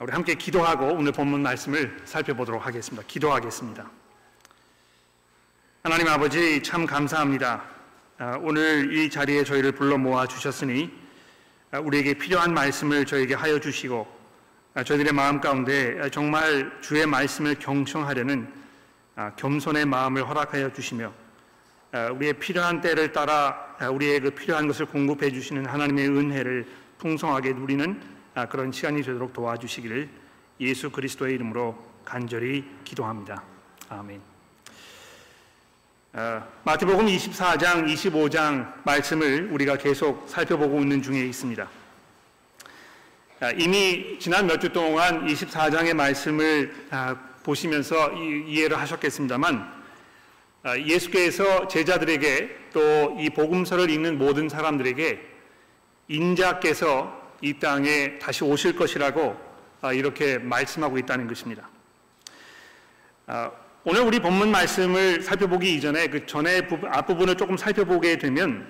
[0.00, 3.06] 우리 함께 기도하고 오늘 본문 말씀을 살펴보도록 하겠습니다.
[3.06, 3.88] 기도하겠습니다.
[5.84, 7.62] 하나님 아버지 참 감사합니다.
[8.18, 10.92] 아, 오늘 이 자리에 저희를 불러 모아 주셨으니
[11.70, 14.04] 아, 우리에게 필요한 말씀을 저에게 하여 주시고
[14.74, 18.52] 아, 저희들의 마음 가운데 정말 주의 말씀을 경청하려는
[19.36, 21.12] 겸손의 마음을 허락하여 주시며
[22.16, 26.66] 우리의 필요한 때를 따라 우리의 그 필요한 것을 공급해 주시는 하나님의 은혜를
[26.98, 28.13] 풍성하게 누리는 아,
[28.48, 30.08] 그런 시간이 되도록 도와주시기를
[30.60, 33.42] 예수 그리스도의 이름으로 간절히 기도합니다.
[33.88, 34.20] 아멘.
[36.14, 41.68] 어, 마태복음 24장, 25장 말씀을 우리가 계속 살펴보고 있는 중에 있습니다.
[43.40, 49.84] 아, 이미 지난 몇 주 동안 24장의 말씀을 아, 보시면서 이해를 하셨겠습니다만
[50.86, 55.20] 예수께서 제자들에게 또 이 복음서를 읽는 모든 사람들에게
[56.08, 59.36] 인자께서 이 땅에 다시 오실 것이라고
[59.80, 61.68] 아, 이렇게 말씀하고 있다는 것입니다.
[63.26, 63.50] 아,
[63.84, 68.66] 오늘 우리 본문 말씀을 살펴보기 이전에 그 전에 앞부분을 조금 살펴보게 되면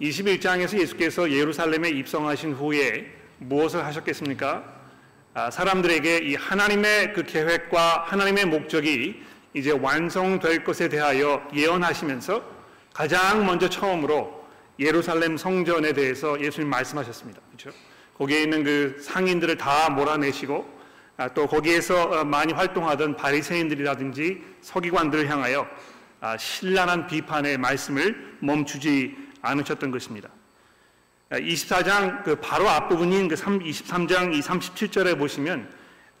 [0.00, 4.64] 21장에서 예수께서 예루살렘에 입성하신 후에 무엇을 하셨겠습니까?
[5.34, 12.42] 아, 사람들에게 이 하나님의 그 계획과 하나님의 목적이 이제 완성될 것에 대하여 예언하시면서
[12.92, 14.43] 가장 먼저 처음으로
[14.78, 17.40] 예루살렘 성전에 대해서 예수님 말씀하셨습니다.
[17.48, 17.76] 그렇죠?
[18.16, 20.74] 거기에 있는 그 상인들을 다 몰아내시고
[21.16, 25.66] 아, 또 거기에서 어, 많이 활동하던 바리새인들이라든지 서기관들을 향하여
[26.20, 30.28] 아, 신랄한 비판의 말씀을 멈추지 않으셨던 것입니다.
[31.30, 35.70] 24장 아, 그 바로 앞부분인 그 23장 이 37절에 보시면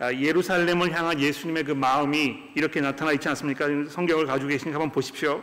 [0.00, 3.66] 예루살렘을 향한 예수님의 그 마음이 이렇게 나타나 있지 않습니까?
[3.88, 5.42] 성경을 가지고 계시니까 한번 보십시오.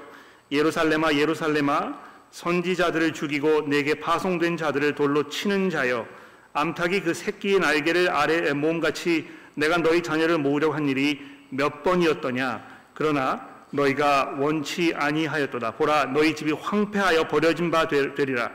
[0.52, 6.08] 예루살렘아 예루살렘아 선지자들을 죽이고 내게 파송된 자들을 돌로 치는 자여
[6.54, 12.66] 암탉이 그 새끼의 날개를 아래 몸같이 내가 너희 자녀를 모으려고 한 일이 몇 번이었더냐?
[12.94, 15.72] 그러나 너희가 원치 아니하였도다.
[15.72, 18.52] 보라 너희 집이 황폐하여 버려진 바 되리라.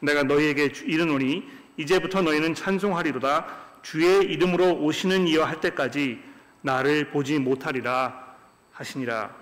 [0.00, 1.44] 내가 너희에게 이르노니
[1.76, 3.46] 이제부터 너희는 찬송하리로다.
[3.82, 6.20] 주의 이름으로 오시는 이여 할 때까지
[6.60, 8.36] 나를 보지 못하리라
[8.72, 9.34] 하시니라.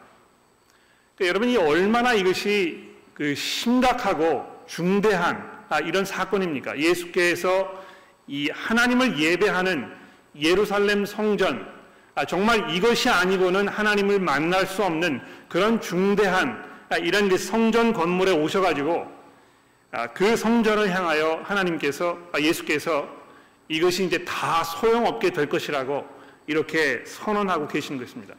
[1.16, 6.78] 그러니까 여러분이 얼마나 이것이 그 심각하고 중대한 아, 이런 사건입니까?
[6.78, 7.70] 예수께서
[8.26, 9.92] 이 하나님을 예배하는
[10.41, 11.70] 예루살렘 성전,
[12.14, 15.20] 아, 정말 이것이 아니고는 하나님을 만날 수 없는
[15.50, 19.06] 그런 중대한 아, 이런 성전 건물에 오셔가지고
[19.92, 23.06] 아, 그 성전을 향하여 하나님께서 아, 예수께서
[23.69, 26.08] 이것이 이제 다 소용없게 될 것이라고
[26.47, 28.34] 이렇게 선언하고 계시는 것입니다.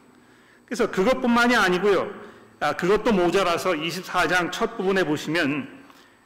[0.66, 2.31] 그래서 그것뿐만이 아니고요.
[2.62, 5.82] 아, 그것도 모자라서 24장 첫 부분에 보시면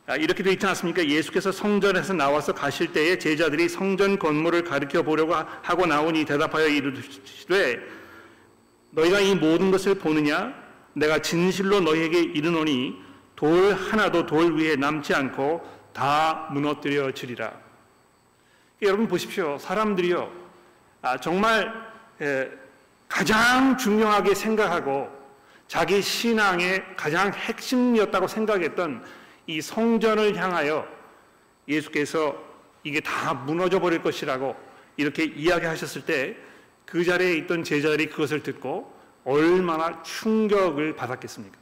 [0.06, 1.02] 아, 이렇게 되어 있지 않습니까?
[1.02, 7.80] 예수께서 성전에서 나와서 가실 때에 제자들이 성전 건물을 가르쳐 보려고 하고 나오니 대답하여 이르시되
[8.90, 10.52] 너희가 이 모든 것을 보느냐?
[10.92, 12.96] 내가 진실로 너희에게 이르노니
[13.34, 17.50] 돌 하나도 돌 위에 남지 않고 다 무너뜨려지리라.
[18.82, 19.56] 여러분 보십시오.
[19.56, 20.30] 사람들이요.
[21.00, 21.72] 아, 정말
[23.08, 25.15] 가장 중요하게 생각하고
[25.68, 29.04] 자기 신앙의 가장 핵심이었다고 생각했던
[29.46, 30.86] 이 성전을 향하여
[31.68, 32.36] 예수께서
[32.84, 34.56] 이게 다 무너져 버릴 것이라고
[34.96, 36.46] 이렇게 이야기하셨을 때
[36.86, 38.94] 그 자리에 있던 제자들이 그것을 듣고
[39.24, 41.58] 얼마나 충격을 받았겠습니까?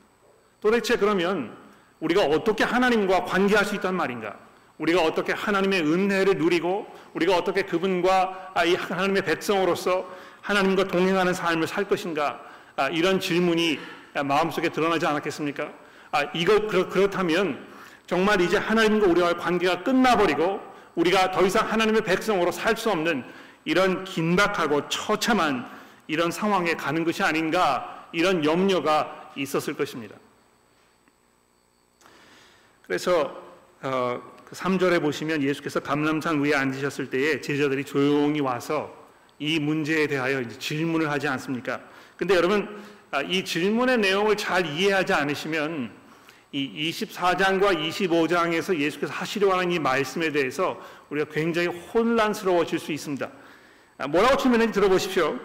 [0.61, 1.57] 도대체 그러면
[2.01, 4.39] 우리가 어떻게 하나님과 관계할 수 있단 말인가?
[4.77, 10.07] 우리가 어떻게 하나님의 은혜를 누리고 우리가 어떻게 그분과 이 하나님의 백성으로서
[10.43, 12.41] 하나님과 동행하는 삶을 살 것인가?
[12.77, 13.79] 아, 이런 질문이
[14.25, 15.73] 마음속에 드러나지 않았겠습니까?
[16.11, 17.67] 아, 이거 그렇 다면
[18.07, 20.61] 정말 이제 하나님과 우리와의 관계가 끝나버리고
[20.95, 23.25] 우리가 더 이상 하나님의 백성으로 살 수 없는
[23.65, 25.69] 이런 긴박하고 처참한
[26.07, 30.17] 이런 상황에 가는 것이 아닌가 이런 염려가 있었을 것입니다.
[32.87, 33.43] 그래서
[33.83, 34.21] 어,
[34.51, 39.04] 3절에 그 보시면 예수께서 감람산 위에 앉으셨을 때에 제자들이 조용히 와서
[39.39, 41.81] 이 문제에 대하여 질문을 하지 않습니까?
[42.17, 45.91] 근데 여러분 아, 이 질문의 내용을 잘 이해하지 않으시면
[46.53, 53.31] 이 24장과 25장에서 예수께서 하시려고 하는 이 말씀에 대해서 우리가 굉장히 혼란스러워질 수 있습니다.
[53.99, 55.39] 아, 뭐라고 치면 들어보십시오.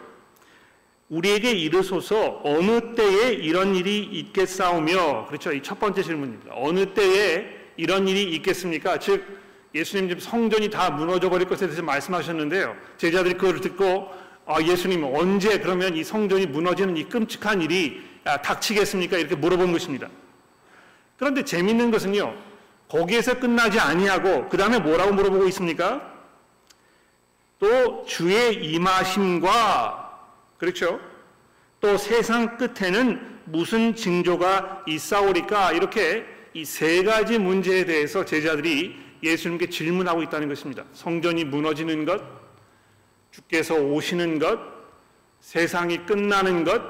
[1.10, 5.52] 우리에게 이르소서 어느 때에 이런 일이 있겠사오며 그렇죠.
[5.52, 6.54] 이 첫 번째 질문입니다.
[6.56, 7.48] 어느 때에
[7.78, 9.00] 이런 일이 있겠습니까?
[9.00, 9.26] 즉
[9.74, 12.75] 예수님 집 성전이 다 무너져 버릴 것에 대해서 말씀하셨는데요.
[12.98, 14.10] 제자들이 그걸 듣고
[14.45, 19.18] 아, 예수님 언제 그러면 이 성전이 무너지는 이 끔찍한 일이 아, 닥치겠습니까?
[19.18, 20.10] 이렇게 물어본 것입니다.
[21.18, 22.33] 그런데 재밌는 것은요.
[22.88, 26.01] 거기에서 끝나지 아니하고 그 다음에 뭐라고 물어보고 있습니까?
[27.60, 30.19] 또 주의 임하심과
[30.57, 31.00] 그렇죠.
[31.80, 36.25] 또 세상 끝에는 무슨 징조가 있사오리까 이렇게
[36.56, 40.83] 이 세 가지 문제에 대해서 제자들이 예수님께 질문하고 있다는 것입니다.
[40.94, 42.21] 성전이 무너지는 것,
[43.31, 44.60] 주께서 오시는 것,
[45.39, 46.81] 세상이 끝나는 것,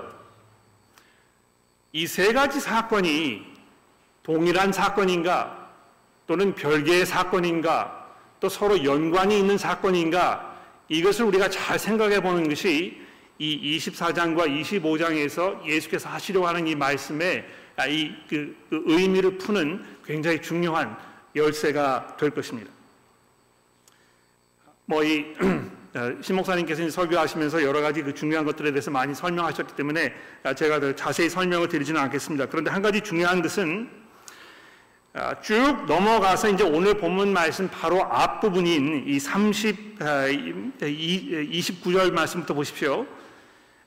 [1.91, 3.45] 이 세 가지 사건이
[4.23, 5.69] 동일한 사건인가,
[6.27, 8.07] 또는 별개의 사건인가,
[8.39, 10.55] 또 서로 연관이 있는 사건인가,
[10.87, 13.01] 이것을 우리가 잘 생각해 보는 것이
[13.39, 17.45] 이 24장과 25장에서 예수께서 하시려고 하는 이 말씀의
[17.77, 20.97] 아, 이그 그 의미를 푸는 굉장히 중요한
[21.35, 22.71] 열쇠가 될 것입니다.
[24.85, 25.25] 뭐이
[25.95, 30.95] 어, 신목사님께서 설교하시면서 여러 가지 그 중요한 것들에 대해서 많이 설명하셨기 때문에 아, 제가 더
[30.95, 32.45] 자세히 설명을 드리지는 않겠습니다.
[32.47, 33.89] 그런데 한 가지 중요한 것은
[35.13, 39.99] 아, 쭉 넘어가서 이제 오늘 본문 말씀 바로 앞부분인 이 30,
[40.79, 43.07] 29절 말씀부터 보십시오.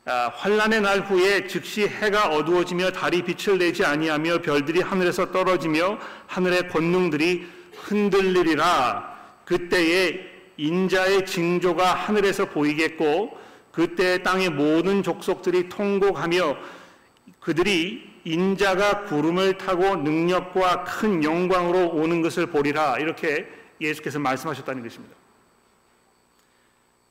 [0.04, 5.96] 아, 환란의 날 후에 즉시 해가 어두워지며 달이 빛을 내지 아니하며 별들이 하늘에서 떨어지며
[6.26, 9.12] 하늘의 권능들이 흔들리리라
[9.44, 13.38] 그때에 인자의 징조가 하늘에서 보이겠고
[13.70, 16.56] 그때 땅의 모든 족속들이 통곡하며
[17.38, 23.46] 그들이 인자가 구름을 타고 능력과 큰 영광으로 오는 것을 보리라 이렇게
[23.81, 25.21] 예수께서 말씀하셨다는 것입니다.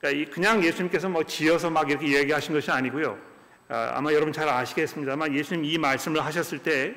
[0.02, 3.16] 그러니까 그냥 예수님께서 뭐 지어서 막 이렇게 얘기하신 것이 아니고요.
[3.68, 6.92] 아, 아마 여러분 잘 아시겠습니다만 예수님 이 말씀을 하셨을 때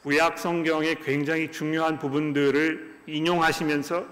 [0.00, 4.06] 구약 성경의 굉장히 중요한 부분들을 인용하시면서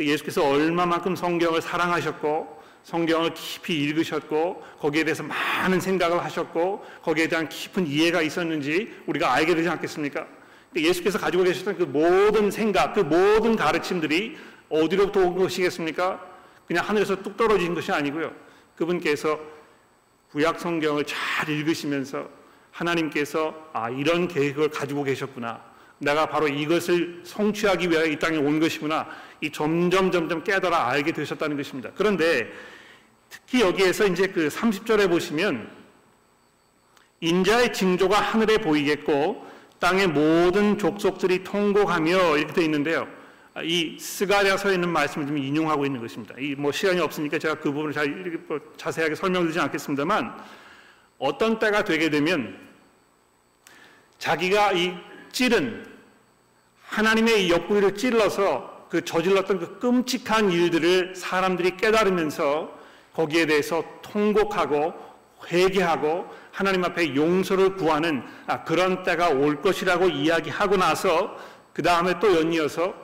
[0.00, 7.86] 예수께서 얼마만큼 성경을 사랑하셨고 성경을 깊이 읽으셨고 거기에 대해서 많은 생각을 하셨고 거기에 대한 깊은
[7.86, 10.26] 이해가 있었는지 우리가 알게 되지 않겠습니까?
[10.74, 14.36] 예수께서 가지고 계셨던 그 모든 생각, 그 모든 가르침들이
[14.70, 16.33] 어디로부터 온 것이겠습니까?
[16.66, 18.32] 그냥 하늘에서 뚝 떨어진 것이 아니고요.
[18.76, 19.38] 그분께서
[20.30, 22.28] 구약 성경을 잘 읽으시면서
[22.70, 25.62] 하나님께서 아 이런 계획을 가지고 계셨구나.
[25.98, 29.08] 내가 바로 이것을 성취하기 위하여 이 땅에 온 것이구나.
[29.40, 31.90] 이 점점 점점 깨달아 알게 되셨다는 것입니다.
[31.94, 32.52] 그런데
[33.30, 35.70] 특히 여기에서 이제 그 30절에 보시면
[37.20, 39.46] 인자의 징조가 하늘에 보이겠고
[39.78, 43.08] 땅의 모든 족속들이 통곡하며 이렇게 되어 있는데요.
[43.54, 46.34] 아, 이 스가랴서에 있는 말씀을 좀 인용하고 있는 것입니다.
[46.38, 50.36] 이 뭐 시간이 없으니까 제가 그 부분을 잘뭐 자세하게 설명드리지 않겠습니다만
[51.18, 52.58] 어떤 때가 되게 되면
[54.18, 54.94] 자기가 이
[55.30, 55.86] 찌른
[56.88, 62.76] 하나님의 이 옆구리를 찔러서 그 저질렀던 그 끔찍한 일들을 사람들이 깨달으면서
[63.14, 64.92] 거기에 대해서 통곡하고
[65.48, 71.36] 회개하고 하나님 앞에 용서를 구하는 아, 그런 때가 올 것이라고 이야기하고 나서
[71.72, 73.03] 그 다음에 또 연이어서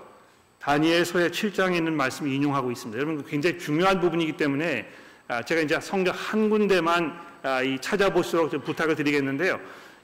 [0.61, 3.01] 다니엘서의 7장에 있는 말씀을 인용하고 있습니다.
[3.01, 4.93] 여러분 굉장히 중요한 부분이기 때문에
[5.27, 9.59] 아, 제가 이제 성경 한 군데만 아, 찾아보시도록 부탁을 드리겠는데요.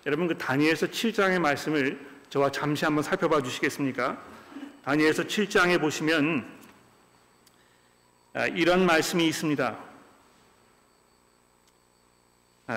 [0.07, 1.99] 여러분 그 다니엘서 7장의 말씀을
[2.31, 4.23] 저와 잠시 한번 살펴봐 주시겠습니까?
[4.85, 6.47] 다니엘서 7장에 보시면
[8.33, 9.77] 아, 이런 말씀이 있습니다.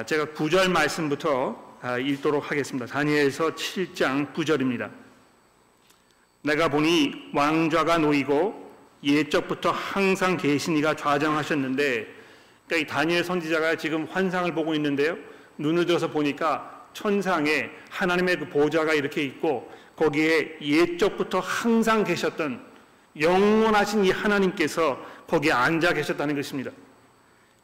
[0.06, 2.86] 제가 9절 말씀부터 읽도록 하겠습니다.
[2.86, 4.92] 다니엘서 7장 9절입니다.
[6.42, 8.70] 내가 보니 왕좌가 놓이고
[9.04, 12.08] 예적부터 항상 계시니가 좌정하셨는데
[12.68, 15.18] 그러니까 이 다니엘 선지자가 지금 환상을 보고 있는데요.
[15.58, 22.62] 눈을 들어서 보니까 천상에 하나님의 그 보좌가 이렇게 있고 거기에 예적부터 항상 계셨던
[23.20, 26.72] 영원하신 이 하나님께서 거기에 앉아 계셨다는 것입니다.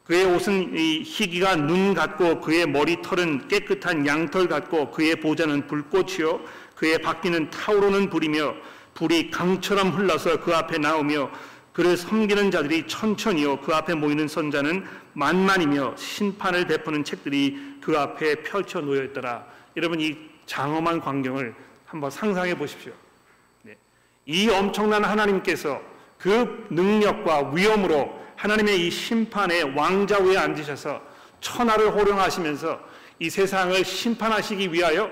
[0.04, 6.40] 그의 옷은 이 희기가 눈 같고 그의 머리털은 깨끗한 양털 같고 그의 보좌는 불꽃이요
[6.76, 8.54] 그의 바퀴는 타오르는 불이며
[8.94, 11.30] 불이 강처럼 흘러서 그 앞에 나오며
[11.72, 18.80] 그를 섬기는 자들이 천천히요 그 앞에 모이는 선자는 만만이며 심판을 베푸는 책들이 그 앞에 펼쳐
[18.80, 19.44] 놓여 있더라.
[19.76, 20.16] 여러분 이
[20.46, 21.54] 장엄한 광경을
[21.84, 22.92] 한번 상상해 보십시오.
[23.62, 23.76] 네.
[24.24, 25.80] 이 엄청난 하나님께서
[26.18, 31.02] 그 능력과 위엄으로 하나님의 이 심판의 왕자 위에 앉으셔서
[31.40, 32.80] 천하를 호령하시면서
[33.18, 35.10] 이 세상을 심판하시기 위하여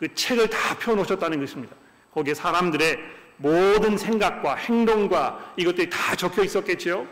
[0.00, 1.76] 그 책을 다 펴놓으셨다는 것입니다.
[2.14, 2.98] 거기에 사람들의
[3.36, 7.06] 모든 생각과 행동과 이것들이 다 적혀 있었겠지요.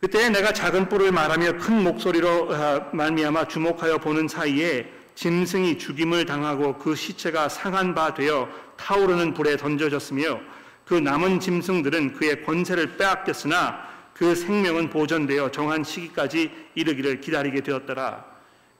[0.00, 6.76] 그때 내가 작은 뿔을 말하며 큰 목소리로 어, 말미암아 주목하여 보는 사이에 짐승이 죽임을 당하고
[6.76, 10.40] 그 시체가 상한 바 되어 타오르는 불에 던져졌으며
[10.84, 18.33] 그 남은 짐승들은 그의 권세를 빼앗겼으나 그 생명은 보존되어 정한 시기까지 이르기를 기다리게 되었더라.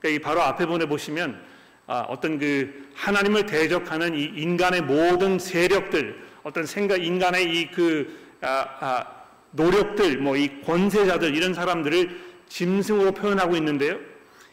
[0.05, 1.41] 그러니까 이 바로 앞에 보내 보시면
[1.87, 9.05] 아, 어떤 그 하나님을 대적하는 이 인간의 모든 세력들, 어떤 생각, 인간의 이그 아, 아,
[9.51, 12.19] 노력들, 뭐 이 권세자들 이런 사람들을
[12.49, 13.99] 짐승으로 표현하고 있는데요.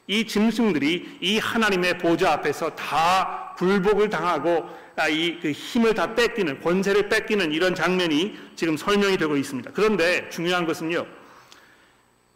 [0.06, 7.08] 이 짐승들이 이 하나님의 보좌 앞에서 다 굴복을 당하고 아, 이그 힘을 다 뺏기는 권세를
[7.08, 9.70] 뺏기는 이런 장면이 지금 설명이 되고 있습니다.
[9.74, 11.06] 그런데 중요한 것은요.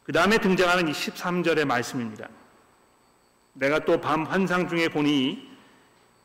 [0.05, 2.29] 그 다음에 등장하는 이 13절의 말씀입니다.
[3.59, 5.49] 내가 또 밤 환상 중에 보니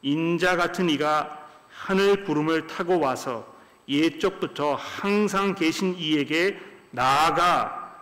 [0.01, 3.45] 인자 같은 이가 하늘 구름을 타고 와서
[3.87, 6.59] 예적부터 항상 계신 이에게
[6.91, 7.95] 나아가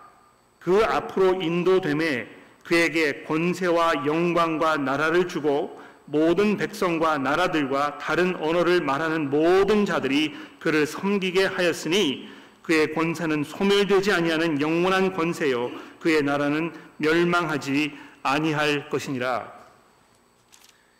[0.58, 2.28] 그 앞으로 인도됨에
[2.64, 11.46] 그에게 권세와 영광과 나라를 주고 모든 백성과 나라들과 다른 언어를 말하는 모든 자들이 그를 섬기게
[11.46, 12.28] 하였으니
[12.62, 15.70] 그의 권세는 소멸되지 아니하는 영원한 권세요.
[15.98, 17.92] 그의 나라는 멸망하지
[18.22, 19.52] 아니할 것이니라.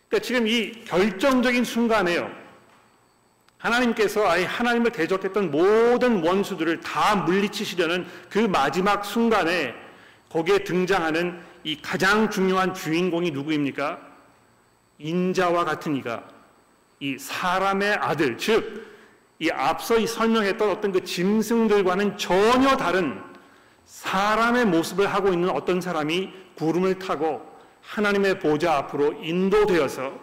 [0.07, 2.29] 그러니까 지금 이 결정적인 순간에요.
[3.57, 9.75] 하나님께서 아예 하나님을 대적했던 모든 원수들을 다 물리치시려는 그 마지막 순간에
[10.29, 13.99] 거기에 등장하는 이 가장 중요한 주인공이 누구입니까?
[14.97, 16.23] 인자와 같은 이가
[16.99, 18.89] 이 사람의 아들, 즉,
[19.39, 23.19] 이 앞서 이 설명했던 어떤 그 짐승들과는 전혀 다른
[23.85, 27.41] 사람의 모습을 하고 있는 어떤 사람이 구름을 타고
[27.81, 30.13] 하나님의 보좌 앞으로 인도되어서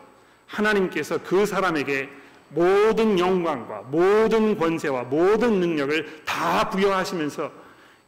[0.46, 2.08] 하나님께서 그 사람에게
[2.50, 7.50] 모든 영광과 모든 권세와 모든 능력을 다 부여하시면서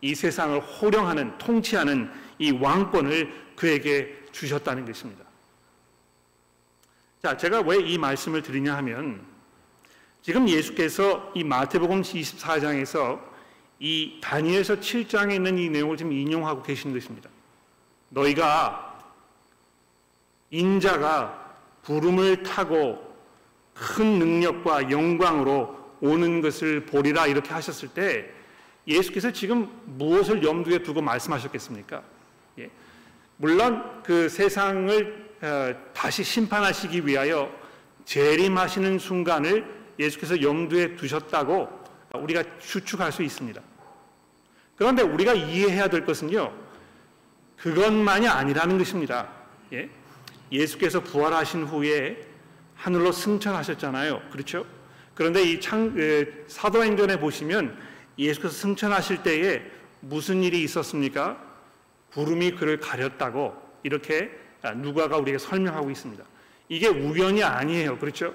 [0.02, 2.08] 이 세상을 호령하는 통치하는
[2.38, 5.24] 이 왕권을 그에게 주셨다는 것입니다.
[7.22, 9.26] 자, 제가 왜 이 말씀을 드리냐 하면
[10.22, 13.20] 지금 예수께서 이 마태복음 24장에서
[13.80, 17.28] 이 다니엘서 7장에 있는 이 내용을 지금 인용하고 계신 것입니다.
[18.10, 18.98] 너희가
[20.50, 23.10] 인자가 부름을 타고
[23.74, 28.30] 큰 능력과 영광으로 오는 것을 보리라 이렇게 하셨을 때
[28.86, 32.02] 예수께서 지금 무엇을 염두에 두고 말씀하셨겠습니까?
[32.58, 32.70] 예.
[33.36, 37.50] 물론 그 세상을 어, 다시 심판하시기 위하여
[38.04, 39.64] 재림하시는 순간을
[39.98, 41.68] 예수께서 염두에 두셨다고
[42.14, 43.60] 우리가 추측할 수 있습니다.
[44.76, 46.52] 그런데 우리가 이해해야 될 것은요,
[47.60, 49.28] 그것만이 아니라는 것입니다.
[49.72, 49.88] 예?
[50.50, 52.26] 예수께서 부활하신 후에
[52.74, 54.22] 하늘로 승천하셨잖아요.
[54.32, 54.64] 그렇죠?
[55.14, 55.94] 그런데 이 창,
[56.46, 57.76] 사도행전에 보시면
[58.18, 59.62] 예수께서 승천하실 때에
[60.00, 61.38] 무슨 일이 있었습니까?
[62.12, 64.30] 구름이 그를 가렸다고 이렇게
[64.76, 66.24] 누가가 우리에게 설명하고 있습니다.
[66.68, 67.98] 이게 우연이 아니에요.
[67.98, 68.34] 그렇죠?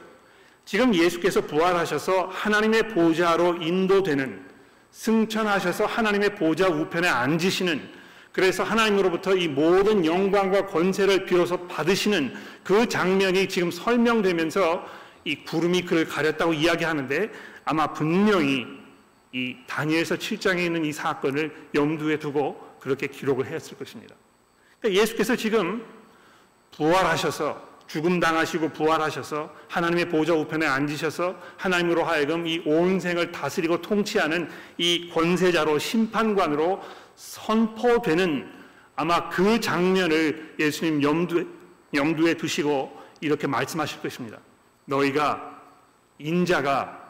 [0.63, 4.45] 지금 예수께서 부활하셔서 하나님의 보좌로 인도되는
[4.91, 8.04] 승천하셔서 하나님의 보좌 우편에 앉으시는
[8.35, 12.33] 그래서 하나님으로부터 이 모든 영광과 권세를 비로소 받으시는
[12.65, 14.85] 그 장면이 지금 설명되면서
[15.23, 17.31] 이 구름이 그를 가렸다고 이야기하는데
[17.63, 18.67] 아마 분명히
[19.31, 24.13] 이 다니엘서 7장에 있는 이 사건을 염두에 두고 그렇게 기록을 했을 것입니다.
[24.81, 25.85] 그러니까 예수께서 지금
[26.75, 34.49] 부활하셔서 죽음 당하시고 부활하셔서 하나님의 보좌 우편에 앉으셔서 하나님으로 하여금 이 온 생을 다스리고 통치하는
[34.77, 36.81] 이 권세자로 심판관으로
[37.15, 38.51] 선포되는
[38.95, 41.45] 아마 그 장면을 예수님 염두에,
[41.93, 44.39] 염두에 두시고 이렇게 말씀하실 것입니다.
[44.85, 45.61] 너희가
[46.19, 47.03] 인자가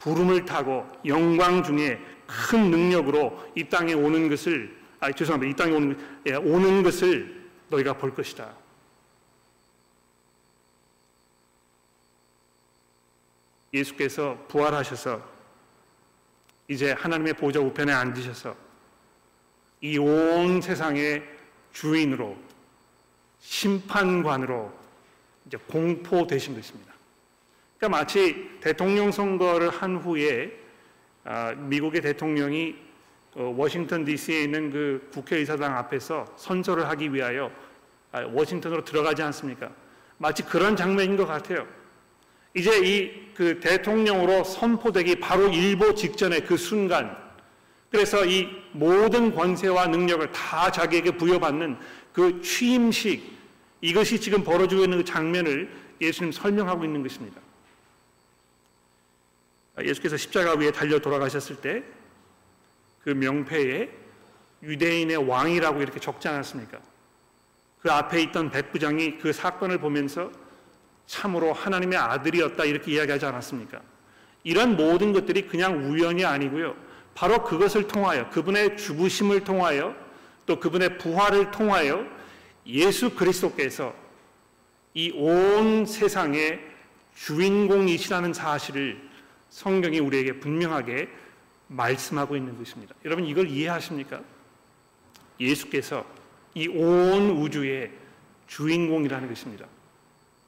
[0.00, 5.50] 구름을 타고 영광 중에 큰 능력으로 이 땅에 오는 것을 아 죄송합니다.
[5.50, 8.54] 이 땅에 오는, 예, 오는 것을 너희가 볼 것이다.
[13.72, 15.22] 예수께서 부활하셔서
[16.68, 18.67] 이제 하나님의 보좌 우편에 앉으셔서
[19.80, 21.22] 이 온 세상의
[21.72, 22.36] 주인으로
[23.40, 24.72] 심판관으로
[25.46, 26.92] 이제 공포되신 것입니다.
[27.78, 30.52] 그러니까 마치 대통령 선거를 한 후에
[31.24, 32.76] 아, 미국의 대통령이
[33.34, 37.52] 어, 워싱턴 D.C.에 있는 그 국회의사당 앞에서 선서를 하기 위하여
[38.10, 39.70] 아, 워싱턴으로 들어가지 않습니까?
[40.16, 41.66] 마치 그런 장면인 것 같아요.
[42.54, 47.16] 이제 이 그 대통령으로 선포되기 바로 일보 직전의 그 순간
[47.90, 51.78] 그래서 이 모든 권세와 능력을 다 자기에게 부여받는
[52.12, 53.38] 그 취임식
[53.80, 57.40] 이것이 지금 벌어지고 있는 그 장면을 예수님 설명하고 있는 것입니다.
[59.80, 61.98] 예수께서 십자가 위에 달려 돌아가셨을 때
[63.08, 63.88] 그 명패에
[64.62, 66.78] 유대인의 왕이라고 이렇게 적지 않았습니까?
[67.80, 70.30] 그 앞에 있던 백부장이 그 사건을 보면서
[71.06, 73.80] 참으로 하나님의 아들이었다 이렇게 이야기하지 않았습니까?
[74.44, 76.76] 이런 모든 것들이 그냥 우연이 아니고요.
[77.18, 79.92] 바로 그것을 통하여 그분의 죽으심을 통하여
[80.46, 82.06] 또 그분의 부활을 통하여
[82.64, 83.92] 예수 그리스도께서
[84.94, 86.60] 이 온 세상의
[87.16, 89.02] 주인공이시라는 사실을
[89.50, 91.08] 성경이 우리에게 분명하게
[91.66, 92.94] 말씀하고 있는 것입니다.
[93.04, 94.20] 여러분 이걸 이해하십니까?
[95.40, 96.06] 예수께서
[96.54, 97.90] 이 온 우주의
[98.46, 99.66] 주인공이라는 것입니다.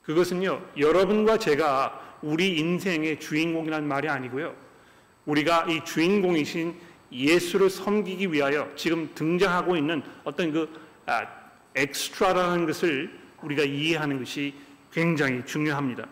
[0.04, 4.69] 그것은요, 여러분과 제가 우리 인생의 주인공이라는 말이 아니고요.
[5.30, 6.74] 우리가 이 주인공이신
[7.12, 10.68] 예수를 섬기기 위하여 지금 등장하고 있는 어떤 그
[11.06, 11.26] 아,
[11.74, 14.54] 엑스트라라는 것을 우리가 이해하는 것이
[14.92, 16.06] 굉장히 중요합니다.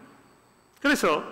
[0.81, 1.25] 그래서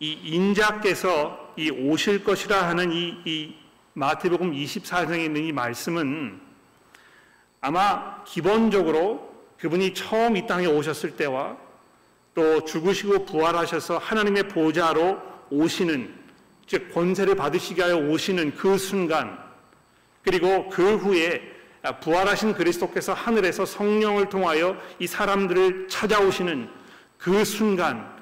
[0.00, 3.54] 이 인자께서 이 오실 것이라 하는 이, 이
[3.92, 6.40] 마태복음 24장에 있는 이 말씀은
[7.60, 11.56] 아마 기본적으로 그분이 처음 이 땅에 오셨을 때와
[12.34, 15.20] 또 죽으시고 부활하셔서 하나님의 보좌로
[15.50, 16.23] 오시는
[16.66, 19.38] 즉 권세를 받으시게 하여 오시는 그 순간
[20.22, 21.54] 그리고 그 후에
[22.00, 26.68] 부활하신 그리스도께서 하늘에서 성령을 통하여 이 사람들을 찾아오시는
[27.18, 28.14] 그 순간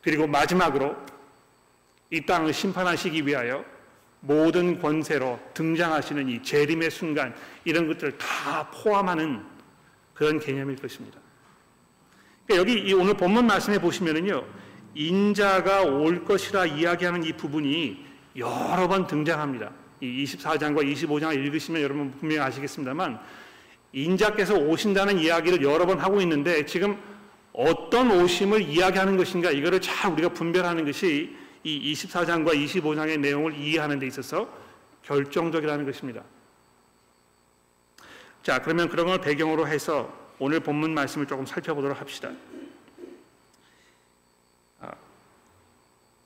[0.00, 0.96] 그리고 마지막으로
[2.10, 3.64] 이 땅을 심판하시기 위하여
[4.20, 9.42] 모든 권세로 등장하시는 이 재림의 순간 이런 것들을 다 포함하는
[10.14, 11.18] 그런 개념일 것입니다.
[12.46, 14.44] 그러니까 여기 오늘 본문 말씀에 보시면은요
[14.94, 18.04] 인자가 올 것이라 이야기하는 이 부분이
[18.36, 19.70] 여러 번 등장합니다.
[20.00, 23.20] 이 24장과 25장을 읽으시면 여러분 분명히 아시겠습니다만
[23.92, 26.96] 인자께서 오신다는 이야기를 여러 번 하고 있는데 지금
[27.52, 34.06] 어떤 오심을 이야기하는 것인가 이거를 잘 우리가 분별하는 것이 이 24장과 25장의 내용을 이해하는 데
[34.06, 34.48] 있어서
[35.02, 36.22] 결정적이라는 것입니다.
[38.42, 42.30] 자, 그러면 그런 걸 배경으로 해서 오늘 본문 말씀을 조금 살펴보도록 합시다.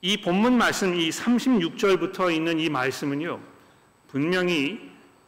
[0.06, 3.40] 이 본문 말씀, 이 36절부터 있는 이 말씀은요,
[4.06, 4.78] 분명히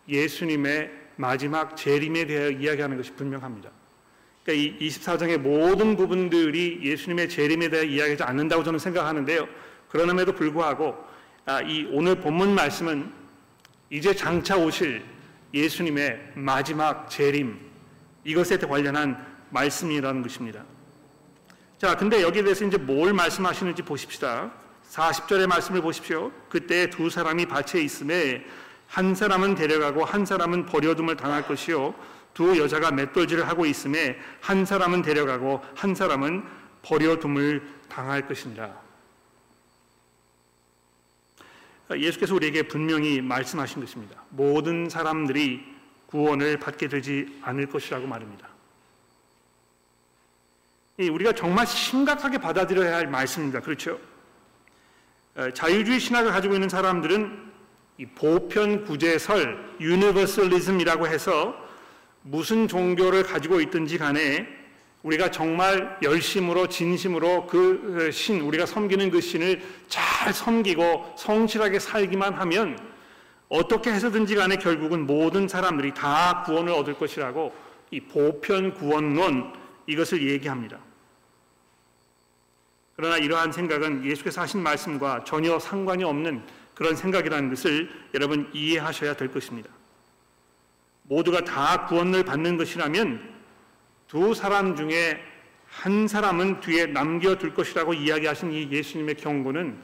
[0.07, 3.71] 예수님의 마지막 재림에 대해 이야기하는 것이 분명합니다.
[4.45, 9.49] 그러니까 이 24장의 모든 부분들이 예수님의 재림에 대해 이야기하지 않는다고 저는 생각하는데요.
[9.89, 10.95] 그러남에도 불구하고
[11.47, 13.11] 아, 이 오늘 본문 말씀은
[13.89, 15.03] 이제 장차 오실
[15.55, 17.59] 예수님의 마지막 재림
[18.25, 20.65] 이것에 관련한 말씀이라는 것입니다.
[21.79, 24.66] 자, 근데 여기에 대해서 이제 뭘 말씀하시는지 보십시다.
[24.91, 26.33] 40절의 말씀을 보십시오.
[26.49, 28.45] 그때 두 사람이 밭에 있음에
[28.89, 31.95] 한 사람은 데려가고 한 사람은 버려둠을 당할 것이요
[32.35, 36.45] 두 여자가 맷돌질을 하고 있음에 한 사람은 데려가고 한 사람은
[36.83, 38.87] 버려둠을 당할 것이니라.
[41.99, 44.23] 예수께서 우리에게 분명히 말씀하신 것입니다.
[44.31, 45.65] 모든 사람들이
[46.07, 48.49] 구원을 받게 되지 않을 것이라고 말입니다.
[50.99, 53.61] 우리가 정말 심각하게 받아들여야 할 말씀입니다.
[53.61, 53.99] 그렇죠?
[55.55, 57.47] 자유주의 신학을 가지고 있는 사람들은
[57.99, 61.55] 이 보편 구제설 universalism이라고 해서
[62.23, 64.47] 무슨 종교를 가지고 있든지 간에
[65.03, 72.79] 우리가 정말 열심으로 진심으로 그 신, 우리가 섬기는 그 신을 잘 섬기고 성실하게 살기만 하면
[73.49, 77.55] 어떻게 해서든지 간에 결국은 모든 사람들이 다 구원을 얻을 것이라고
[77.93, 79.53] 이 보편 구원론
[79.87, 80.79] 이것을 얘기합니다.
[82.97, 86.43] 그러나 이러한 생각은 예수께서 하신 말씀과 전혀 상관이 없는
[86.75, 89.71] 그런 생각이라는 것을 여러분 이해하셔야 될 것입니다.
[91.03, 93.37] 모두가 다 구원을 받는 것이라면
[94.09, 95.23] 두 사람 중에
[95.67, 99.79] 한 사람은 뒤에 남겨둘 것이라고 이야기하신 이 예수님의 경고는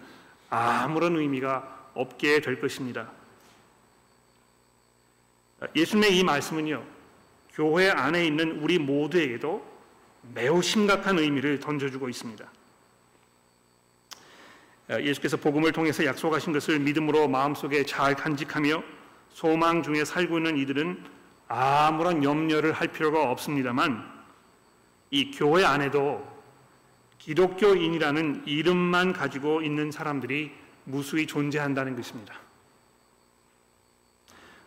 [0.49, 3.11] 아무런 의미가 없게 될 것입니다.
[5.77, 6.85] 예수님의 이 말씀은요,
[7.53, 9.71] 교회 안에 있는 우리 모두에게도
[10.35, 12.51] 매우 심각한 의미를 던져주고 있습니다.
[15.01, 18.83] 예수께서 복음을 통해서 약속하신 것을 믿음으로 마음속에 잘 간직하며
[19.31, 21.05] 소망 중에 살고 있는 이들은
[21.49, 24.11] 아무런 염려를 할 필요가 없습니다만
[25.11, 26.27] 이 교회 안에도
[27.19, 30.51] 기독교인이라는 이름만 가지고 있는 사람들이
[30.85, 32.35] 무수히 존재한다는 것입니다.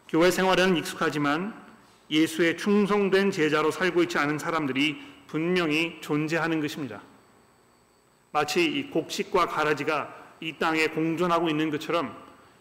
[0.08, 1.54] 교회 생활에는 익숙하지만
[2.10, 7.02] 예수의 충성된 제자로 살고 있지 않은 사람들이 분명히 존재하는 것입니다.
[8.36, 12.14] 마치 이 곡식과 가라지가 이 땅에 공존하고 있는 것처럼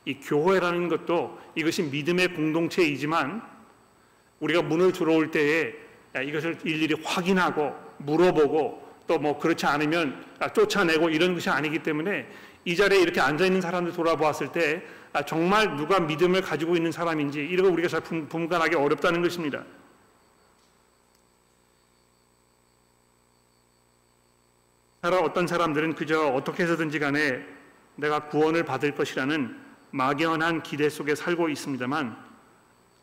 [0.05, 3.43] 이 교회라는 것도 이것이 믿음의 공동체이지만
[4.39, 5.73] 우리가 문을 들어올 때에
[6.23, 12.27] 이것을 일일이 확인하고 물어보고 또 뭐 그렇지 않으면 쫓아내고 이런 것이 아니기 때문에
[12.65, 14.81] 이 자리에 이렇게 앉아 있는 사람들 돌아보았을 때
[15.27, 19.65] 정말 누가 믿음을 가지고 있는 사람인지 이런 걸 우리가 잘 분간하기 어렵다는 것입니다.
[25.05, 27.45] 따라 어떤 사람들은 그저 어떻게 해서든지 간에
[27.97, 29.55] 내가 구원을 받을 것이라는
[29.91, 32.17] 막연한 기대 속에 살고 있습니다만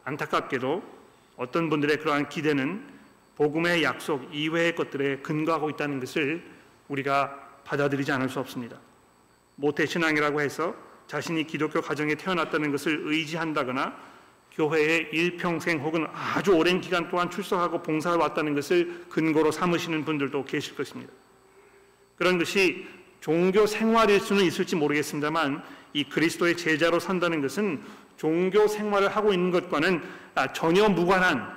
[0.06, 0.82] 안타깝게도
[1.36, 2.84] 어떤 분들의 그러한 기대는
[3.36, 6.44] 복음의 약속 이외의 것들에 근거하고 있다는 것을
[6.88, 8.80] 우리가 받아들이지 않을 수 없습니다.
[9.58, 10.74] 모태 신앙이라고 해서
[11.06, 13.96] 자신이 기독교 가정에 태어났다는 것을 의지한다거나
[14.54, 20.76] 교회에 일평생 혹은 아주 오랜 기간 동안 출석하고 봉사해 왔다는 것을 근거로 삼으시는 분들도 계실
[20.76, 21.21] 것입니다.
[22.22, 22.86] 그런 것이
[23.20, 27.82] 종교 생활일 수는 있을지 모르겠습니다만 이 그리스도의 제자로 산다는 것은
[28.16, 30.04] 종교 생활을 하고 있는 것과는
[30.36, 31.52] 아, 전혀 무관한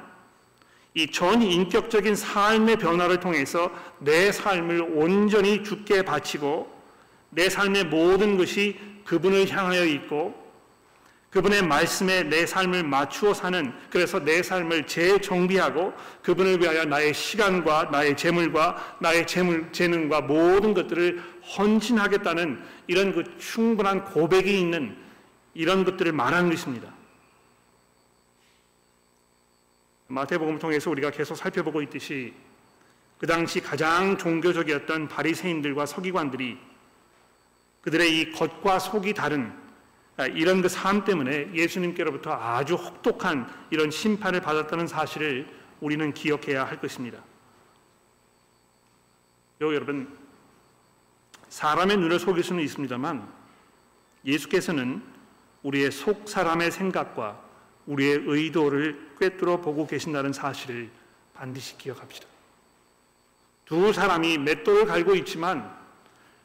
[0.95, 6.73] 이 전인격적인 삶의 변화를 통해서 내 삶을 온전히 죽게 바치고
[7.29, 10.44] 내 삶의 모든 것이 그분을 향하여 있고
[11.35, 15.93] 그분의 말씀에 내 삶을 맞추어 사는 그래서 내 삶을 재정비하고
[16.23, 21.21] 그분을 위하여 나의 시간과 나의 재물과 나의 재물 재능과 모든 것들을
[21.59, 24.97] 헌신하겠다는 이런 그 충분한 고백이 있는
[25.55, 26.95] 이런 것들을 말하는 것입니다.
[30.07, 32.33] 마태복음을 통해서 우리가 계속 살펴보고 있듯이
[33.19, 36.59] 그 당시 가장 종교적이었던 바리새인들과 서기관들이
[37.81, 39.64] 그들의 이 겉과 속이 다른 아,
[40.35, 45.49] 이런 그 삶 때문에 예수님께로부터 아주 혹독한 이런 심판을 받았다는 사실을
[45.81, 47.19] 우리는 기억해야 할 것입니다.
[49.61, 50.17] 여러분,
[51.49, 53.27] 사람의 눈을 속일 수는 있습니다만
[54.25, 55.03] 예수께서는
[55.63, 57.41] 우리의 속 사람의 생각과
[57.87, 60.91] 우리의 의도를 꿰뚫어 보고 계신다는 사실을
[61.35, 62.27] 반드시 기억합시다.
[63.65, 65.75] 두 사람이 맷돌을 갈고 있지만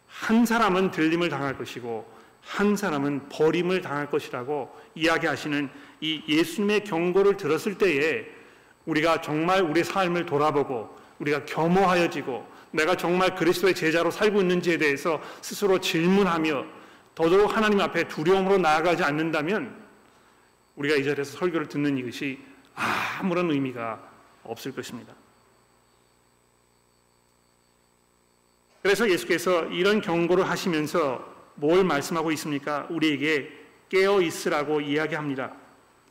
[0.08, 5.69] 한 사람은 들림을 당할 것이고 한 사람은 버림을 당할 것이라고 이야기하시는
[6.02, 8.25] 이 예수님의 경고를 들었을 때에
[8.86, 15.80] 우리가 정말 우리 삶을 돌아보고 우리가 겸허하여지고 내가 정말 그리스도의 제자로 살고 있는지에 대해서 스스로
[15.80, 16.65] 질문하며
[17.15, 19.78] 더더욱 하나님 앞에 두려움으로 나아가지 않는다면
[20.75, 22.39] 우리가 이 자리에서 설교를 듣는 이것이
[23.19, 24.02] 아무런 의미가
[24.43, 25.13] 없을 것입니다.
[28.82, 32.87] 그래서 예수께서 이런 경고를 하시면서 뭘 말씀하고 있습니까?
[32.89, 33.51] 우리에게
[33.89, 35.51] 깨어 있으라고 이야기합니다.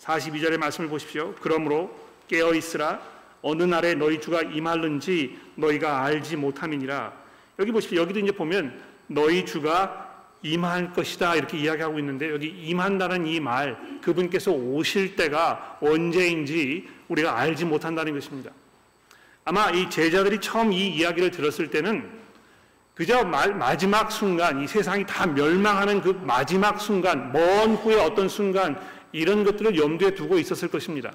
[0.00, 1.34] 42절의 말씀을 보십시오.
[1.40, 1.96] 그러므로
[2.28, 3.00] 깨어 있으라
[3.40, 7.12] 어느 날에 너희 주가 임할는지 너희가 알지 못함이니라.
[7.58, 8.00] 여기 보십시오.
[8.02, 10.04] 여기도 이제 보면 너희 주가
[10.42, 17.64] 임할 것이다 이렇게 이야기하고 있는데 여기 임한다는 이 말 그분께서 오실 때가 언제인지 우리가 알지
[17.64, 18.50] 못한다는 것입니다.
[19.44, 22.17] 아마 이 제자들이 처음 이 이야기를 들었을 때는
[22.98, 28.76] 그저 마지막 순간, 이 세상이 다 멸망하는 그 마지막 순간, 먼 후에 어떤 순간,
[29.12, 31.12] 이런 것들을 염두에 두고 있었을 것입니다.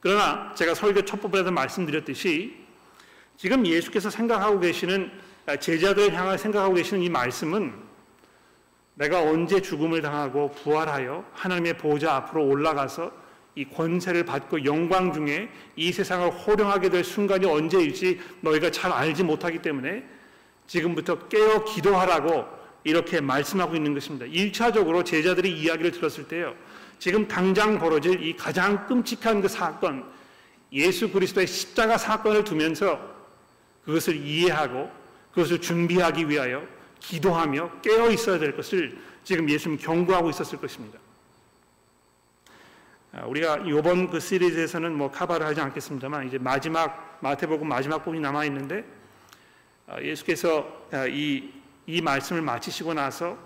[0.00, 2.56] 그러나 제가 설교 첫 부분에서 말씀드렸듯이
[3.36, 5.12] 지금 예수께서 생각하고 계시는
[5.60, 7.72] 제자들을 향해 생각하고 계시는 이 말씀은
[8.94, 13.12] 내가 언제 죽음을 당하고 부활하여 하나님의 보좌 앞으로 올라가서
[13.54, 19.62] 이 권세를 받고 영광 중에 이 세상을 호령하게 될 순간이 언제일지 너희가 잘 알지 못하기
[19.62, 20.17] 때문에
[20.68, 22.46] 지금부터 깨어 기도하라고
[22.84, 24.26] 이렇게 말씀하고 있는 것입니다.
[24.26, 26.54] 1차적으로 제자들이 이야기를 들었을 때요.
[27.00, 30.04] 지금 당장 벌어질 이 가장 끔찍한 그 사건,
[30.72, 33.00] 예수 그리스도의 십자가 사건을 두면서
[33.84, 34.90] 그것을 이해하고
[35.32, 36.62] 그것을 준비하기 위하여
[37.00, 40.98] 기도하며 깨어 있어야 될 것을 지금 예수님 경고하고 있었을 것입니다.
[43.12, 48.44] 아, 우리가 이번 그 시리즈에서는 뭐 카바를 하지 않겠습니다만 이제 마지막 마태복음 마지막 부분이 남아
[48.46, 48.97] 있는데 아,
[50.02, 51.50] 예수께서 아, 이,
[51.86, 53.38] 이 말씀을 마치시고 나서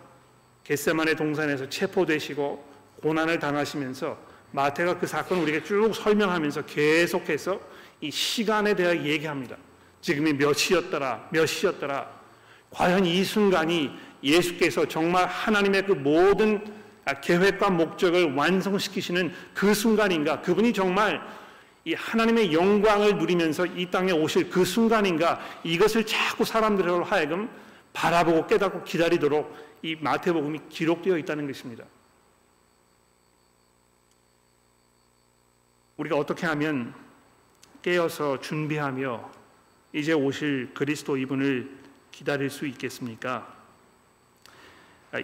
[0.65, 4.17] 겟세만의 동산에서 체포되시고 고난을 당하시면서
[4.53, 7.61] 마태가 그 사건을 우리에게 쭉 설명하면서 계속해서
[8.01, 9.57] 이 시간에 대해 얘기합니다.
[10.01, 12.23] 지금이 몇 시였더라, 몇 시였더라.
[12.71, 13.91] 과연 이 순간이
[14.23, 16.65] 예수께서 정말 하나님의 그 모든
[17.05, 20.41] 아, 계획과 목적을 완성시키시는 그 순간인가?
[20.41, 21.21] 그분이 정말
[21.85, 27.51] 이 하나님의 영광을 누리면서 이 땅에 오실 그 순간인가 이것을 자꾸 사람들로 하여금
[27.93, 31.85] 바라보고 깨닫고 기다리도록 이 마태복음이 기록되어 있다는 것입니다.
[35.97, 36.95] 우리가 어떻게 하면
[37.83, 39.31] 깨어서 준비하며
[39.93, 41.79] 이제 오실 그리스도 이분을
[42.13, 43.55] 기다릴 수 있겠습니까?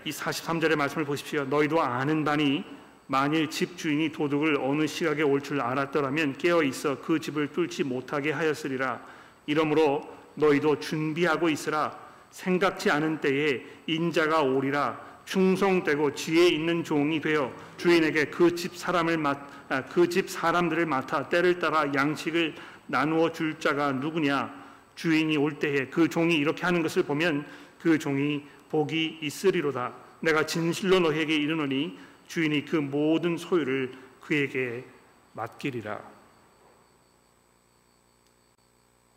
[0.04, 1.44] 이 43절의 말씀을 보십시오.
[1.44, 2.64] 너희도 아는 바니
[3.08, 8.32] 만일 집 주인이 도둑을 어느 시각에 올 줄 알았더라면 깨어 있어 그 집을 뚫지 못하게
[8.32, 9.00] 하였으리라.
[9.46, 11.98] 이러므로 너희도 준비하고 있으라.
[12.30, 15.08] 생각지 않은 때에 인자가 오리라.
[15.24, 21.58] 충성되고 지혜 있는 종이 되어 주인에게 그 집 사람을 맡, 아, 그집 사람들을 맡아 때를
[21.58, 22.54] 따라 양식을
[22.86, 24.54] 나누어 줄 자가 누구냐?
[24.94, 27.46] 주인이 올 때에 그 종이 이렇게 하는 것을 보면
[27.80, 29.92] 그 종이 복이 있으리로다.
[30.20, 34.84] 내가 진실로 너에게 이르노니 주인이 그 모든 소유를 그에게
[35.32, 36.00] 맡기리라.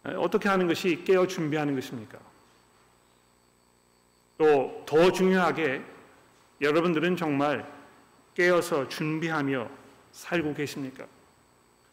[0.03, 2.17] 어떻게 하는 것이 깨어 준비하는 것입니까?
[4.37, 5.83] 또 더 중요하게
[6.59, 7.65] 여러분들은 정말
[8.33, 9.69] 깨어서 준비하며
[10.11, 11.05] 살고 계십니까?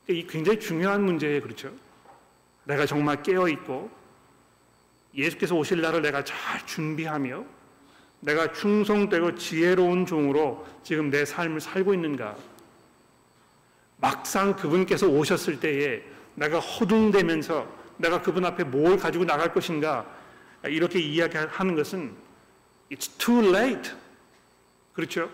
[0.08, 1.72] 이 굉장히 중요한 문제예요, 그렇죠?
[2.64, 3.90] 내가 정말 깨어 있고
[5.14, 7.44] 예수께서 오실 날을 내가 잘 준비하며
[8.20, 12.36] 내가 충성되고 지혜로운 종으로 지금 내 삶을 살고 있는가?
[13.98, 16.02] 막상 그분께서 오셨을 때에
[16.34, 20.06] 내가 허둥대면서 내가 그분 앞에 뭘 가지고 나갈 것인가?
[20.64, 22.14] 이렇게 이야기하는 것은
[22.90, 23.92] it's too late.
[24.92, 25.30] 그렇죠?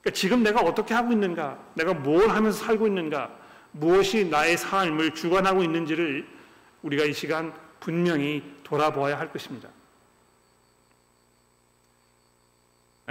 [0.00, 1.58] 그러니까 지금 내가 어떻게 하고 있는가?
[1.74, 3.38] 내가 뭘 하면서 살고 있는가?
[3.72, 6.26] 무엇이 나의 삶을 주관하고 있는지를
[6.82, 9.68] 우리가 이 시간 분명히 돌아보아야 할 것입니다.
[9.68, 9.72] 아,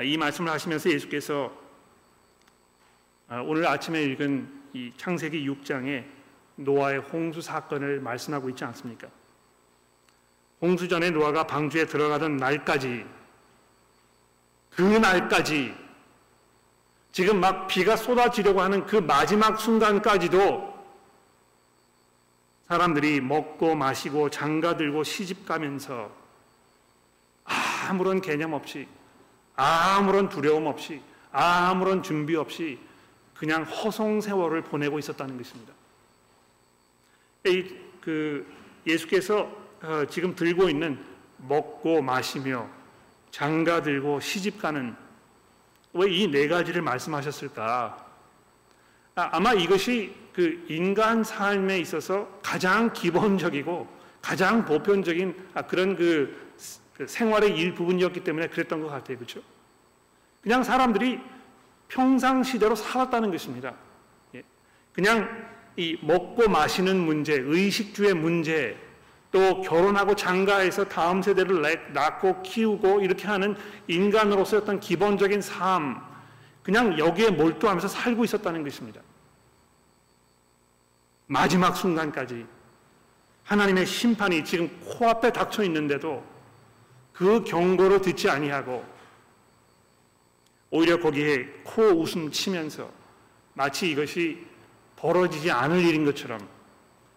[0.04, 1.52] 이 말씀을 하시면서 예수께서
[3.28, 6.06] 아, 오늘 아침에 읽은 이 창세기 6장에
[6.56, 9.08] 노아의 홍수 사건을 말씀하고 있지 않습니까?
[10.62, 13.06] 홍수 전에 노아가 방주에 들어가던 날까지
[14.72, 15.74] 그 날까지
[17.12, 20.80] 지금 막 비가 쏟아지려고 하는 그 마지막 순간까지도
[22.68, 26.12] 사람들이 먹고 마시고 장가 들고 시집 가면서
[27.90, 28.88] 아무런 개념 없이
[29.62, 32.80] 아무런 두려움 없이 아무런 준비 없이
[33.36, 35.74] 그냥 허송 세월을 보내고 있었다는 것입니다.
[38.02, 38.46] 그
[38.88, 40.98] 예수께서 어, 지금 들고 있는
[41.38, 42.68] 먹고 마시며
[43.32, 44.96] 장가 들고 시집 가는
[45.94, 48.06] 왜 이 네 가지를 말씀하셨을까?
[49.16, 53.88] 아, 아마 이것이 그 인간 삶에 있어서 가장 기본적이고
[54.22, 56.49] 가장 보편적인 아, 그런 그,
[57.00, 59.16] 그 생활의 일부분이었기 때문에 그랬던 것 같아요.
[59.16, 59.40] 그렇죠?
[60.42, 61.22] 그냥 사람들이
[61.88, 63.74] 평상시대로 살았다는 것입니다.
[64.36, 64.44] 예.
[64.92, 68.78] 그냥 이 먹고 마시는 문제, 의식주의 문제,
[69.32, 73.56] 또 결혼하고 장가해서 다음 세대를 낳고 키우고 이렇게 하는
[73.88, 76.02] 인간으로서의 어떤 기본적인 삶,
[76.64, 79.00] 그냥 여기에 몰두하면서 살고 있었다는 것입니다.
[81.28, 82.46] 마지막 순간까지
[83.46, 86.29] 하나님의 심판이 지금 코앞에 닥쳐 있는데도
[87.20, 88.82] 그 경고를 듣지 아니하고
[90.70, 92.90] 오히려 거기에 코 웃음 치면서
[93.54, 94.48] 마치 이것이
[94.96, 96.40] 벌어지지 않을 일인 것처럼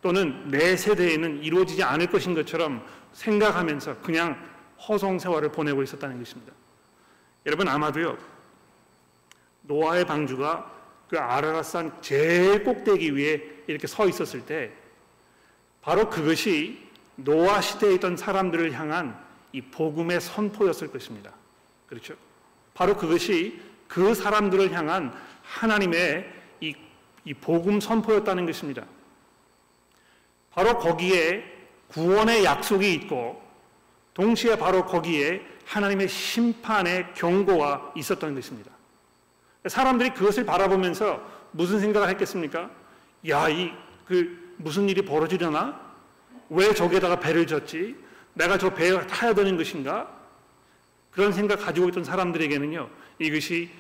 [0.01, 4.45] 또는 내 세대에는 이루어지지 않을 것인 것처럼 생각하면서 그냥
[4.89, 6.53] 허송 세월을 보내고 있었다는 것입니다.
[7.47, 8.19] 여러분 아마도요
[9.61, 10.69] 노아의 방주가
[11.09, 14.73] 그 아라라산 제일 꼭대기 위에 이렇게 서 있었을 때
[15.81, 21.33] 바로 그것이 노아 시대에 있던 사람들을 향한 이 복음의 선포였을 것입니다.
[21.87, 22.15] 그렇죠?
[22.75, 26.75] 바로 그것이 그 사람들을 향한 하나님의 이,
[27.25, 28.85] 이 복음 선포였다는 것입니다.
[30.51, 31.45] 바로 거기에
[31.89, 33.43] 구원의 약속이 있고
[34.15, 38.71] 동시에 바로 거기에 하나님의 심판의 경고가 있었던 것입니다.
[39.67, 42.71] 사람들이 그것을 바라보면서 무슨 생각을 했겠습니까?
[43.29, 43.73] 야, 이,
[44.07, 45.81] 그, 무슨 일이 벌어지려나?
[46.51, 47.97] 왜 저기에다가 배를 졌지?
[48.35, 50.11] 내가 저 배에 타야 되는 것인가?
[51.11, 53.71] 그런 생각 가지고 있던 사람들에게는요, 이것이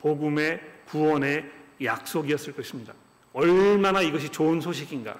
[0.00, 1.50] 복음의 구원의
[1.82, 2.92] 약속이었을 것입니다.
[3.32, 5.18] 얼마나 이것이 좋은 소식인가?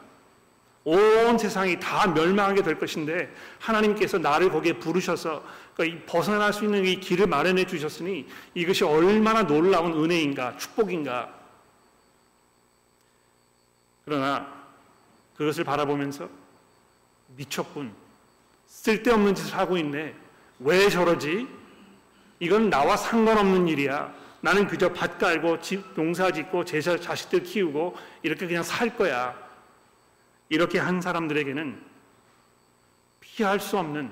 [0.85, 5.44] 온 세상이 다 멸망하게 될 것인데 하나님께서 나를 거기에 부르셔서
[5.76, 11.33] 그러니까 벗어날 수 있는 이 길을 마련해 주셨으니 이것이 얼마나 놀라운 은혜인가 축복인가
[14.05, 14.52] 그러나
[15.37, 16.28] 그것을 바라보면서
[17.37, 17.94] 미쳤군
[18.83, 20.12] 쓸데없는 짓을 하고 있네.
[20.59, 21.47] 왜 저러지?
[22.40, 24.12] 이건 나와 상관없는 일이야.
[24.40, 29.38] 나는 그저 밭 깔고 집 농사 짓고 제 자식들 키우고 이렇게 그냥 살 거야.
[30.49, 31.81] 이렇게 한 사람들에게는
[33.21, 34.11] 피할 수 없는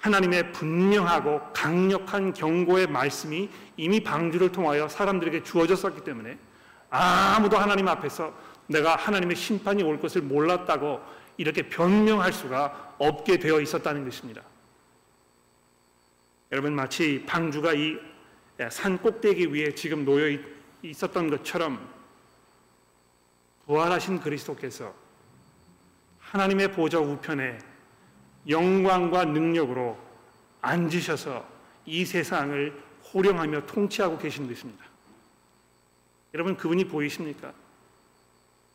[0.00, 6.36] 하나님의 분명하고 강력한 경고의 말씀이 이미 방주를 통하여 사람들에게 주어졌었기 때문에
[6.90, 8.34] 아무도 하나님 앞에서
[8.66, 11.00] 내가 하나님의 심판이 올 것을 몰랐다고
[11.38, 14.42] 이렇게 변명할 수가 없게 되어 있었다는 것입니다.
[16.52, 18.18] 여러분 마치 방주가 이
[18.70, 20.36] 산 꼭대기 위에 지금 놓여
[20.82, 21.88] 있었던 것처럼
[23.66, 24.92] 부활하신 그리스도께서
[26.18, 27.58] 하나님의 보좌 우편에
[28.48, 29.96] 영광과 능력으로
[30.60, 31.46] 앉으셔서
[31.86, 32.82] 이 세상을
[33.14, 34.84] 호령하며 통치하고 계신 것입니다.
[36.34, 37.52] 여러분 그분이 보이십니까?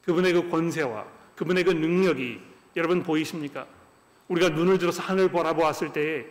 [0.06, 2.42] 그분의 그 권세와 그분의 그 능력이
[2.76, 3.68] 여러분 보이십니까?
[4.28, 6.26] 우리가 눈을 들어서 하늘 바라보았을 때에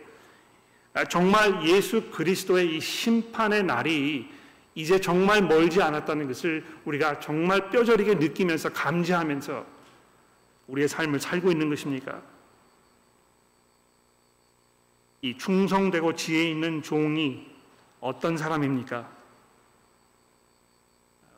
[1.09, 4.29] 정말 예수 그리스도의 이 심판의 날이
[4.75, 9.65] 이제 정말 멀지 않았다는 것을 우리가 정말 뼈저리게 느끼면서 감지하면서
[10.67, 12.21] 우리의 삶을 살고 있는 것입니까?
[15.21, 17.47] 이 충성되고 지혜 있는 종이
[17.99, 19.09] 어떤 사람입니까?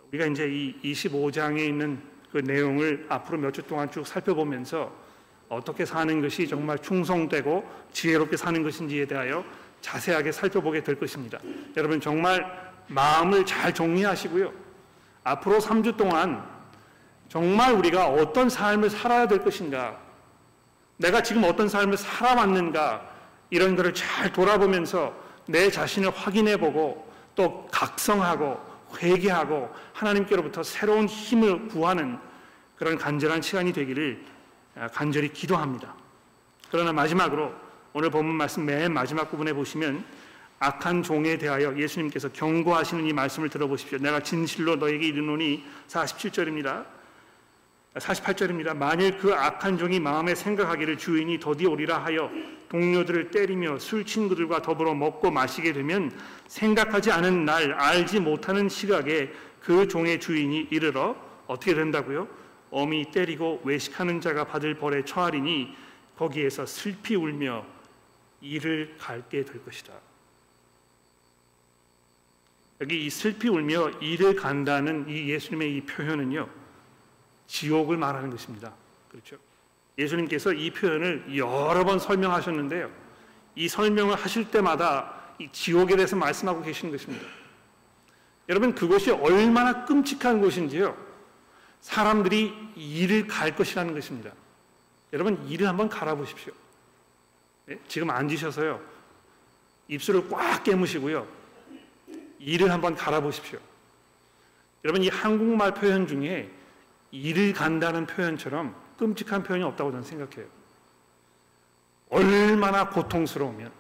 [0.10, 2.02] 우리가 이제 이 25장에 있는
[2.36, 4.92] 그 내용을 앞으로 몇 주 동안 쭉 살펴보면서
[5.48, 9.46] 어떻게 사는 것이 정말 충성되고 지혜롭게 사는 것인지에 대하여
[9.80, 11.40] 자세하게 살펴보게 될 것입니다.
[11.78, 14.52] 여러분 정말 마음을 잘 정리하시고요.
[15.24, 16.44] 앞으로 3주 동안
[17.30, 19.98] 정말 우리가 어떤 삶을 살아야 될 것인가,
[20.98, 23.14] 내가 지금 어떤 삶을 살아왔는가,
[23.50, 25.16] 이런 것을 잘 돌아보면서
[25.48, 28.60] 내 자신을 확인해 보고 또 각성하고
[29.02, 32.18] 회개하고 하나님께로부터 새로운 힘을 구하는
[32.76, 34.22] 그런 간절한 시간이 되기를
[34.94, 35.96] 간절히 기도합니다.
[36.70, 37.54] 그러나 마지막으로
[37.94, 40.04] 오늘 본문 말씀 맨 마지막 부분에 보시면
[40.60, 44.00] 악한 종에 대하여 예수님께서 경고하시는 이 말씀을 들어보십시오.
[44.00, 46.86] 내가 진실로 너에게 이르노니 47절입니다.
[47.96, 48.76] 48절입니다.
[48.76, 52.30] 만일 그 악한 종이 마음에 생각하기를 주인이 더디 오리라 하여
[52.68, 56.12] 동료들을 때리며 술 친구들과 더불어 먹고 마시게 되면
[56.48, 59.32] 생각하지 않은 날 알지 못하는 시각에
[59.66, 61.16] 그 종의 주인이 이르러
[61.48, 62.28] 어떻게 된다고요?
[62.70, 65.76] 어미 때리고 외식하는 자가 받을 벌에 처하리니
[66.16, 67.66] 거기에서 슬피 울며
[68.42, 69.92] 이를 갈게 될 것이다.
[72.82, 76.48] 여기 이 슬피 울며 이를 간다는 이 예수님의 이 표현은요.
[77.48, 78.72] 지옥을 말하는 것입니다.
[79.10, 79.38] 그렇죠?
[79.98, 82.92] 예수님께서 이 표현을 여러 번 설명하셨는데요.
[83.56, 87.26] 이 설명을 하실 때마다 이 지옥에 대해서 말씀하고 계신 것입니다.
[88.50, 90.96] 여러분 그것이 얼마나 끔찍한 곳인지요.
[91.82, 94.32] 사람들이 이를 갈 것이라는 것입니다.
[95.14, 96.54] 여러분 이를 한번 갈아보십시오.
[97.66, 97.80] 네?
[97.88, 98.82] 지금 앉으셔서요.
[99.88, 101.28] 입술을 꽉 깨무시고요.
[102.40, 103.60] 이를 한번 갈아보십시오.
[104.84, 106.52] 여러분 이 한국말 표현 중에
[107.12, 110.48] 이를 간다는 표현처럼 끔찍한 표현이 없다고 저는 생각해요.
[112.10, 113.72] 얼마나 고통스러우면,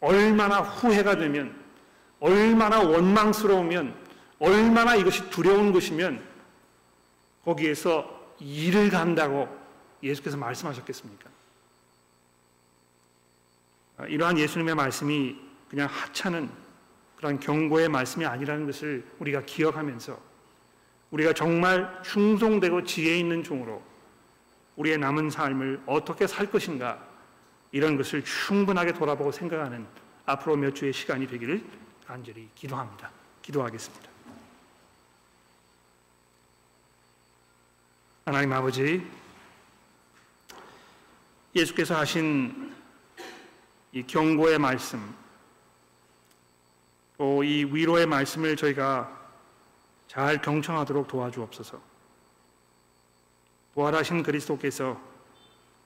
[0.00, 1.59] 얼마나 후회가 되면,
[2.20, 3.94] 얼마나 원망스러우면,
[4.38, 6.22] 얼마나 이것이 두려운 것이면
[7.44, 9.48] 거기에서 일을 간다고
[10.02, 11.30] 예수께서 말씀하셨겠습니까?
[13.98, 15.36] 아, 이러한 예수님의 말씀이
[15.68, 16.50] 그냥 하찮은
[17.16, 20.18] 그런 경고의 말씀이 아니라는 것을 우리가 기억하면서
[21.10, 23.82] 우리가 정말 충성되고 지혜 있는 종으로
[24.76, 27.06] 우리의 남은 삶을 어떻게 살 것인가
[27.72, 29.86] 이런 것을 충분하게 돌아보고 생각하는
[30.24, 31.62] 앞으로 몇 주의 시간이 되기를
[32.10, 33.08] 간절히 기도합니다.
[33.40, 34.10] 기도하겠습니다.
[38.24, 39.08] 하나님 아버지,
[41.54, 42.74] 예수께서 하신
[43.92, 45.14] 이 경고의 말씀,
[47.16, 49.16] 또 이 위로의 말씀을 저희가
[50.08, 51.80] 잘 경청하도록 도와주옵소서.
[53.74, 55.00] 부활하신 그리스도께서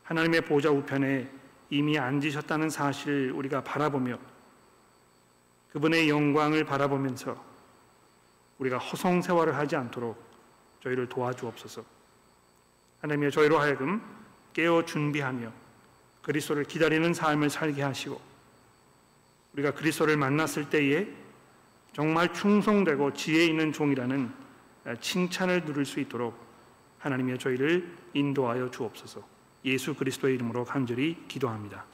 [0.05, 1.31] 하나님의 보좌 우편에
[1.69, 4.19] 이미 앉으셨다는 사실을 우리가 바라보며
[5.75, 7.37] 그분의 영광을 바라보면서
[8.59, 10.17] 우리가 허송세월을 하지 않도록
[10.85, 11.85] 저희를 도와주옵소서.
[13.01, 14.01] 하나님의 저희로 하여금
[14.53, 15.53] 깨어 준비하며
[16.23, 18.21] 그리스도를 기다리는 삶을 살게 하시고
[19.55, 21.09] 우리가 그리스도를 만났을 때에
[21.93, 24.33] 정말 충성되고 지혜 있는 종이라는
[25.01, 26.39] 칭찬을 누릴 수 있도록
[27.01, 29.27] 하나님의 저희를 인도하여 주옵소서.
[29.65, 31.85] 예수 그리스도의 이름으로 간절히 기도합니다.